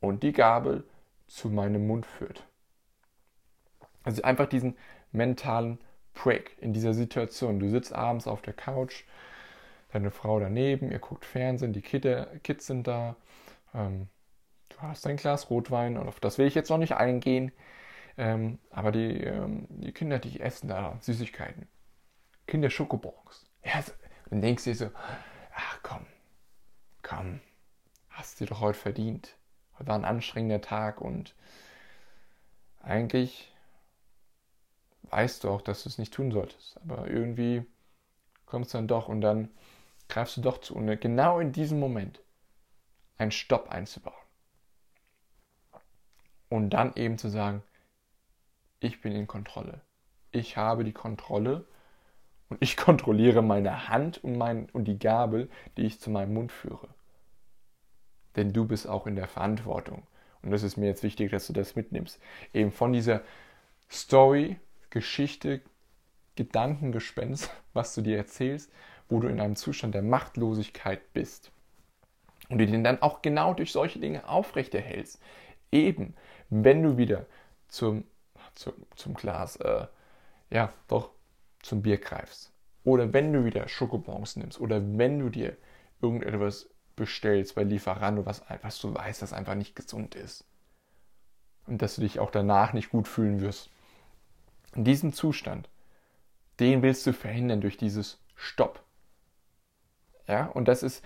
und 0.00 0.22
die 0.22 0.32
Gabel 0.32 0.84
zu 1.26 1.48
meinem 1.48 1.86
Mund 1.86 2.06
führt. 2.06 2.46
Also 4.02 4.22
einfach 4.22 4.46
diesen 4.46 4.76
mentalen 5.12 5.78
Break 6.12 6.56
in 6.60 6.72
dieser 6.72 6.94
Situation. 6.94 7.58
Du 7.58 7.68
sitzt 7.68 7.94
abends 7.94 8.26
auf 8.26 8.42
der 8.42 8.52
Couch, 8.52 9.04
deine 9.92 10.10
Frau 10.10 10.38
daneben, 10.38 10.90
ihr 10.90 10.98
guckt 10.98 11.24
Fernsehen, 11.24 11.72
die 11.72 11.82
Kids 11.82 12.66
sind 12.66 12.86
da, 12.86 13.16
ähm, 13.74 14.08
du 14.74 14.82
hast 14.82 15.06
ein 15.06 15.16
Glas 15.16 15.50
Rotwein 15.50 15.96
und 15.96 16.08
auf 16.08 16.20
das 16.20 16.38
will 16.38 16.46
ich 16.46 16.54
jetzt 16.54 16.70
noch 16.70 16.78
nicht 16.78 16.94
eingehen, 16.94 17.52
ähm, 18.16 18.58
aber 18.70 18.92
die, 18.92 19.18
ähm, 19.22 19.66
die 19.70 19.92
Kinder, 19.92 20.18
die 20.18 20.40
essen 20.40 20.68
da 20.68 20.98
Süßigkeiten. 21.00 21.68
Kinder 22.46 22.70
Schokobons. 22.70 23.46
Ja, 23.64 23.82
dann 24.30 24.42
denkst 24.42 24.64
du 24.64 24.70
dir 24.70 24.76
so, 24.76 24.90
ach 25.54 25.78
komm, 25.82 26.06
komm, 27.02 27.40
hast 28.10 28.40
du 28.40 28.46
doch 28.46 28.60
heute 28.60 28.78
verdient. 28.78 29.36
Heute 29.78 29.88
war 29.88 29.96
ein 29.96 30.04
anstrengender 30.04 30.60
Tag 30.60 31.00
und 31.00 31.34
eigentlich 32.80 33.52
weißt 35.02 35.44
du 35.44 35.50
auch, 35.50 35.62
dass 35.62 35.82
du 35.82 35.88
es 35.88 35.98
nicht 35.98 36.14
tun 36.14 36.30
solltest. 36.30 36.78
Aber 36.82 37.08
irgendwie 37.08 37.64
kommst 38.46 38.74
du 38.74 38.78
dann 38.78 38.88
doch 38.88 39.08
und 39.08 39.20
dann 39.20 39.50
greifst 40.08 40.36
du 40.36 40.42
doch 40.42 40.58
zu. 40.58 40.74
Und 40.74 41.00
genau 41.00 41.40
in 41.40 41.52
diesem 41.52 41.80
Moment 41.80 42.20
einen 43.18 43.30
Stopp 43.30 43.70
einzubauen. 43.70 44.23
Und 46.54 46.70
dann 46.70 46.94
eben 46.94 47.18
zu 47.18 47.28
sagen, 47.28 47.62
ich 48.80 49.00
bin 49.00 49.12
in 49.12 49.26
Kontrolle. 49.26 49.80
Ich 50.30 50.56
habe 50.56 50.84
die 50.84 50.92
Kontrolle 50.92 51.64
und 52.48 52.58
ich 52.60 52.76
kontrolliere 52.88 53.42
meine 53.42 53.88
Hand 53.88 54.22
und, 54.22 54.36
mein, 54.36 54.68
und 54.70 54.84
die 54.84 54.98
Gabel, 54.98 55.48
die 55.76 55.86
ich 55.86 56.00
zu 56.00 56.10
meinem 56.10 56.34
Mund 56.34 56.52
führe 56.52 56.88
denn 58.36 58.52
du 58.52 58.66
bist 58.66 58.88
auch 58.88 59.06
in 59.06 59.16
der 59.16 59.28
Verantwortung. 59.28 60.06
Und 60.42 60.50
das 60.50 60.62
ist 60.62 60.76
mir 60.76 60.86
jetzt 60.86 61.02
wichtig, 61.02 61.30
dass 61.30 61.46
du 61.46 61.52
das 61.52 61.76
mitnimmst. 61.76 62.20
Eben 62.52 62.70
von 62.70 62.92
dieser 62.92 63.22
Story, 63.90 64.58
Geschichte, 64.90 65.62
Gedankengespenst, 66.36 67.50
was 67.72 67.94
du 67.94 68.02
dir 68.02 68.16
erzählst, 68.16 68.70
wo 69.08 69.20
du 69.20 69.28
in 69.28 69.40
einem 69.40 69.56
Zustand 69.56 69.94
der 69.94 70.02
Machtlosigkeit 70.02 71.12
bist. 71.12 71.50
Und 72.48 72.58
du 72.58 72.66
den 72.66 72.84
dann 72.84 73.00
auch 73.00 73.22
genau 73.22 73.54
durch 73.54 73.72
solche 73.72 73.98
Dinge 73.98 74.28
aufrechterhältst. 74.28 75.20
Eben, 75.72 76.14
wenn 76.50 76.82
du 76.82 76.96
wieder 76.96 77.26
zum, 77.68 78.04
zum, 78.54 78.74
zum 78.96 79.14
Glas, 79.14 79.56
äh, 79.56 79.86
ja, 80.50 80.72
doch 80.88 81.10
zum 81.62 81.82
Bier 81.82 81.98
greifst. 81.98 82.52
Oder 82.84 83.12
wenn 83.12 83.32
du 83.32 83.44
wieder 83.44 83.66
Schokobons 83.68 84.36
nimmst. 84.36 84.60
Oder 84.60 84.82
wenn 84.98 85.18
du 85.18 85.30
dir 85.30 85.56
irgendetwas 86.00 86.68
bestellst 86.96 87.54
bei 87.54 87.64
Lieferando, 87.64 88.26
was, 88.26 88.42
was 88.62 88.78
du 88.78 88.94
weißt, 88.94 89.22
dass 89.22 89.32
einfach 89.32 89.54
nicht 89.54 89.74
gesund 89.74 90.14
ist. 90.14 90.44
Und 91.66 91.80
dass 91.80 91.96
du 91.96 92.02
dich 92.02 92.20
auch 92.20 92.30
danach 92.30 92.74
nicht 92.74 92.90
gut 92.90 93.08
fühlen 93.08 93.40
wirst. 93.40 93.70
In 94.74 94.84
diesem 94.84 95.12
Zustand, 95.12 95.70
den 96.60 96.82
willst 96.82 97.06
du 97.06 97.12
verhindern 97.12 97.62
durch 97.62 97.76
dieses 97.76 98.20
Stopp. 98.36 98.82
Ja, 100.26 100.46
und 100.46 100.68
das 100.68 100.82
ist, 100.82 101.02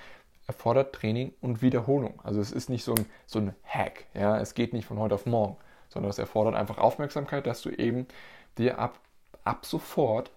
erfordert 0.49 0.95
Training 0.95 1.35
und 1.41 1.63
Wiederholung. 1.63 2.21
Also 2.25 2.41
es 2.41 2.51
ist 2.51 2.69
nicht 2.71 2.83
so 2.83 2.95
ein, 2.95 3.07
so 3.27 3.39
ein 3.39 3.55
Hack. 3.65 4.07
Ja, 4.15 4.41
es 4.41 4.55
geht 4.55 4.73
nicht 4.73 4.87
von 4.87 4.99
heute 4.99 5.15
auf 5.15 5.27
morgen, 5.27 5.57
sondern 5.91 6.11
es 6.11 6.19
erfordert 6.19 6.55
einfach 6.55 6.79
Aufmerksamkeit, 6.79 7.47
dass 7.47 7.63
du 7.63 7.71
eben 7.71 8.09
dir 8.57 8.79
ab, 8.79 8.99
ab 9.45 9.67
sofort, 9.67 10.33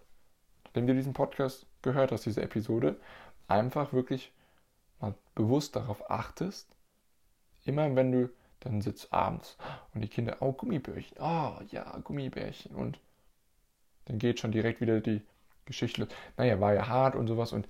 nachdem 0.65 0.85
du 0.85 0.93
diesen 0.93 1.13
Podcast 1.13 1.65
gehört 1.81 2.11
hast, 2.11 2.25
diese 2.25 2.41
Episode, 2.41 2.97
einfach 3.47 3.93
wirklich 3.93 4.33
mal 4.99 5.15
bewusst 5.33 5.77
darauf 5.77 6.11
achtest, 6.11 6.75
immer 7.63 7.95
wenn 7.95 8.11
du 8.11 8.29
dann 8.59 8.81
sitzt 8.81 9.13
abends 9.13 9.57
und 9.93 10.01
die 10.01 10.07
Kinder, 10.09 10.37
oh, 10.41 10.51
Gummibärchen, 10.51 11.17
oh 11.19 11.53
ja, 11.71 11.97
Gummibärchen 12.03 12.75
und 12.75 12.99
dann 14.05 14.19
geht 14.19 14.39
schon 14.39 14.51
direkt 14.51 14.81
wieder 14.81 14.99
die 14.99 15.21
Geschichte 15.65 16.01
los. 16.01 16.09
Naja, 16.35 16.59
war 16.59 16.73
ja 16.73 16.87
hart 16.87 17.15
und 17.15 17.27
sowas 17.27 17.53
und 17.53 17.67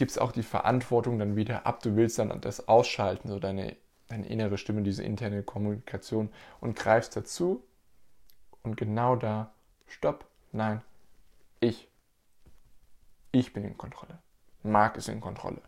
es 0.00 0.18
auch 0.18 0.32
die 0.32 0.42
Verantwortung 0.42 1.18
dann 1.18 1.36
wieder 1.36 1.66
ab. 1.66 1.82
Du 1.82 1.96
willst 1.96 2.18
dann 2.18 2.40
das 2.40 2.68
ausschalten, 2.68 3.28
so 3.28 3.38
deine, 3.38 3.76
deine 4.06 4.26
innere 4.26 4.58
Stimme, 4.58 4.82
diese 4.82 5.02
interne 5.02 5.42
Kommunikation 5.42 6.30
und 6.60 6.76
greifst 6.76 7.16
dazu 7.16 7.62
und 8.62 8.76
genau 8.76 9.16
da, 9.16 9.52
stopp, 9.86 10.26
nein, 10.52 10.82
ich. 11.60 11.88
Ich 13.32 13.52
bin 13.52 13.64
in 13.64 13.76
Kontrolle. 13.76 14.18
Marc 14.62 14.96
ist 14.96 15.08
in 15.08 15.20
Kontrolle. 15.20 15.60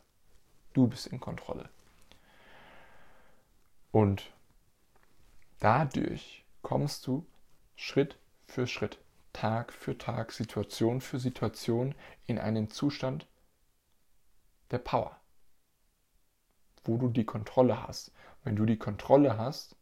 Du 0.72 0.86
bist 0.86 1.06
in 1.08 1.20
Kontrolle. 1.20 1.68
Und 3.92 4.30
dadurch 5.58 6.44
kommst 6.62 7.06
du 7.06 7.26
Schritt 7.76 8.16
für 8.46 8.66
Schritt, 8.66 8.98
Tag 9.32 9.72
für 9.72 9.96
Tag, 9.98 10.32
Situation 10.32 11.00
für 11.00 11.18
Situation 11.18 11.94
in 12.26 12.38
einen 12.38 12.70
Zustand 12.70 13.26
der 14.70 14.78
Power, 14.78 15.16
wo 16.84 16.96
du 16.96 17.08
die 17.08 17.24
Kontrolle 17.24 17.86
hast. 17.86 18.12
Wenn 18.44 18.56
du 18.56 18.64
die 18.64 18.78
Kontrolle 18.78 19.36
hast, 19.36 19.76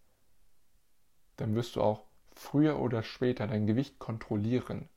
dann 1.36 1.54
wirst 1.54 1.76
du 1.76 1.82
auch 1.82 2.02
früher 2.32 2.78
oder 2.78 3.02
später 3.02 3.46
dein 3.46 3.66
Gewicht 3.66 3.98
kontrollieren. 3.98 4.88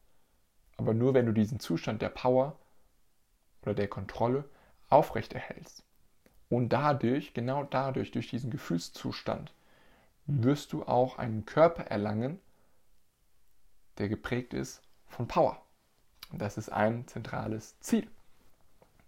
Aber 0.77 0.93
nur 0.93 1.13
wenn 1.13 1.25
du 1.25 1.31
diesen 1.31 1.59
Zustand 1.59 2.01
der 2.01 2.09
Power 2.09 2.57
oder 3.61 3.73
der 3.73 3.87
Kontrolle 3.87 4.49
aufrechterhältst. 4.89 5.83
Und 6.49 6.69
dadurch, 6.69 7.33
genau 7.33 7.63
dadurch, 7.63 8.11
durch 8.11 8.27
diesen 8.29 8.51
Gefühlszustand, 8.51 9.53
wirst 10.25 10.73
du 10.73 10.83
auch 10.83 11.17
einen 11.17 11.45
Körper 11.45 11.83
erlangen, 11.83 12.39
der 13.97 14.09
geprägt 14.09 14.53
ist 14.53 14.81
von 15.07 15.27
Power. 15.27 15.61
Und 16.31 16.41
das 16.41 16.57
ist 16.57 16.69
ein 16.69 17.07
zentrales 17.07 17.79
Ziel, 17.79 18.09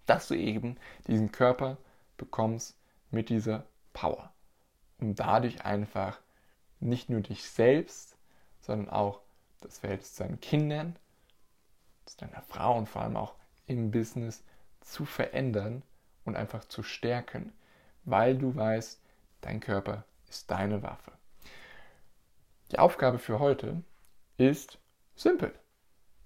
dass 0.06 0.28
du 0.28 0.36
eben 0.36 0.78
diesen 1.08 1.32
Körper 1.32 1.78
bekommst 2.18 2.78
mit 3.12 3.30
dieser 3.30 3.66
Power, 3.94 4.34
um 5.00 5.16
dadurch 5.16 5.66
einfach 5.66 6.20
nicht 6.80 7.10
nur 7.10 7.22
dich 7.22 7.44
selbst, 7.44 8.18
sondern 8.62 8.90
auch 8.90 9.22
das 9.62 9.80
Verhältnis 9.80 10.16
zu 10.16 10.24
deinen 10.24 10.40
Kindern, 10.42 10.96
zu 12.06 12.18
deiner 12.18 12.42
Frau 12.42 12.78
und 12.78 12.90
vor 12.90 13.02
allem 13.02 13.16
auch 13.16 13.36
im 13.66 13.92
Business 13.92 14.44
zu 14.82 15.06
verändern 15.06 15.84
und 16.26 16.36
einfach 16.36 16.66
zu 16.66 16.84
stärken, 16.84 17.54
weil 18.04 18.38
du 18.38 18.56
weißt, 18.56 19.02
dein 19.42 19.60
Körper 19.60 20.04
ist 20.30 20.52
deine 20.52 20.84
Waffe. 20.84 21.12
Die 22.72 22.80
Aufgabe 22.80 23.20
für 23.20 23.40
heute 23.40 23.84
ist 24.38 24.80
simpel. 25.16 25.54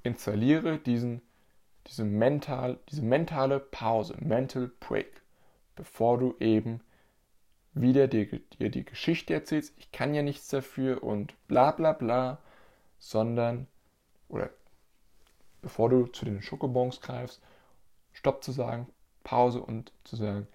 Installiere 0.03 0.79
diesen, 0.79 1.21
diese, 1.87 2.03
mental, 2.03 2.79
diese 2.89 3.01
mentale 3.01 3.59
Pause, 3.59 4.15
Mental 4.19 4.69
Break, 4.79 5.21
bevor 5.75 6.17
du 6.17 6.35
eben 6.39 6.81
wieder 7.73 8.07
dir, 8.07 8.25
dir 8.25 8.69
die 8.69 8.85
Geschichte 8.85 9.33
erzählst, 9.33 9.73
ich 9.77 9.91
kann 9.91 10.13
ja 10.13 10.21
nichts 10.21 10.47
dafür 10.49 11.03
und 11.03 11.35
bla 11.47 11.71
bla 11.71 11.93
bla, 11.93 12.39
sondern, 12.99 13.67
oder 14.29 14.49
bevor 15.61 15.89
du 15.89 16.07
zu 16.07 16.25
den 16.25 16.41
Schokobons 16.41 17.01
greifst, 17.01 17.41
Stopp 18.13 18.43
zu 18.43 18.51
sagen, 18.51 18.87
Pause 19.23 19.61
und 19.61 19.91
zu 20.03 20.15
sagen, 20.15 20.47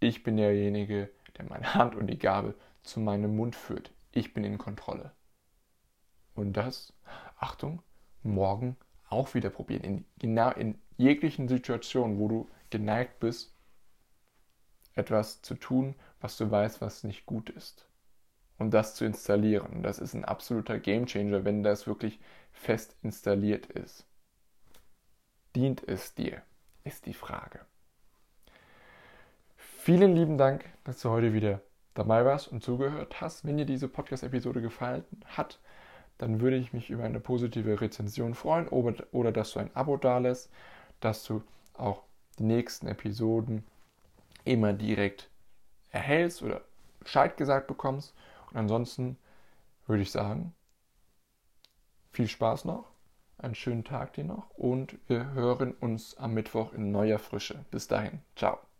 ich 0.00 0.22
bin 0.22 0.36
derjenige, 0.36 1.10
der 1.38 1.44
meine 1.44 1.74
Hand 1.74 1.94
und 1.94 2.08
die 2.08 2.18
Gabel 2.18 2.54
zu 2.82 3.00
meinem 3.00 3.36
Mund 3.36 3.54
führt. 3.54 3.92
Ich 4.10 4.34
bin 4.34 4.44
in 4.44 4.58
Kontrolle. 4.58 5.12
Und 6.34 6.54
das, 6.54 6.92
Achtung, 7.38 7.82
morgen 8.22 8.76
auch 9.12 9.34
wieder 9.34 9.50
probieren. 9.50 9.82
In, 9.84 10.04
genau 10.18 10.50
in 10.50 10.78
jeglichen 10.96 11.48
Situationen, 11.48 12.18
wo 12.18 12.28
du 12.28 12.50
geneigt 12.70 13.20
bist, 13.20 13.54
etwas 14.94 15.42
zu 15.42 15.54
tun, 15.54 15.94
was 16.20 16.36
du 16.36 16.50
weißt, 16.50 16.80
was 16.80 17.04
nicht 17.04 17.26
gut 17.26 17.50
ist. 17.50 17.86
Und 18.58 18.72
das 18.72 18.94
zu 18.94 19.04
installieren. 19.04 19.82
Das 19.82 19.98
ist 19.98 20.14
ein 20.14 20.24
absoluter 20.24 20.78
Gamechanger, 20.78 21.44
wenn 21.44 21.62
das 21.62 21.86
wirklich 21.86 22.20
fest 22.52 22.96
installiert 23.02 23.66
ist. 23.66 24.06
Dient 25.54 25.86
es 25.86 26.14
dir? 26.14 26.42
ist 26.84 27.06
die 27.06 27.14
Frage. 27.14 27.60
Vielen 29.56 30.14
lieben 30.14 30.38
Dank, 30.38 30.64
dass 30.84 31.00
du 31.00 31.10
heute 31.10 31.32
wieder 31.32 31.60
dabei 31.94 32.24
warst 32.24 32.48
und 32.48 32.62
zugehört 32.62 33.20
hast. 33.20 33.44
Wenn 33.44 33.56
dir 33.56 33.66
diese 33.66 33.88
Podcast-Episode 33.88 34.62
gefallen 34.62 35.04
hat, 35.26 35.60
dann 36.22 36.40
würde 36.40 36.56
ich 36.56 36.72
mich 36.72 36.88
über 36.88 37.02
eine 37.02 37.18
positive 37.18 37.80
Rezension 37.80 38.34
freuen 38.34 38.68
oder, 38.68 39.04
oder 39.10 39.32
dass 39.32 39.52
du 39.52 39.58
ein 39.58 39.74
Abo 39.74 39.96
dalässt, 39.96 40.50
dass 41.00 41.24
du 41.24 41.42
auch 41.74 42.04
die 42.38 42.44
nächsten 42.44 42.86
Episoden 42.86 43.64
immer 44.44 44.72
direkt 44.72 45.28
erhältst 45.90 46.42
oder 46.44 46.60
Bescheid 47.00 47.36
gesagt 47.36 47.66
bekommst. 47.66 48.14
Und 48.50 48.56
ansonsten 48.56 49.18
würde 49.88 50.04
ich 50.04 50.12
sagen, 50.12 50.54
viel 52.12 52.28
Spaß 52.28 52.66
noch 52.66 52.84
einen 53.38 53.56
schönen 53.56 53.82
Tag 53.82 54.12
dir 54.12 54.22
noch 54.22 54.50
und 54.50 54.98
wir 55.08 55.32
hören 55.32 55.72
uns 55.72 56.16
am 56.18 56.34
Mittwoch 56.34 56.72
in 56.72 56.92
neuer 56.92 57.18
Frische. 57.18 57.64
Bis 57.72 57.88
dahin, 57.88 58.20
ciao. 58.36 58.71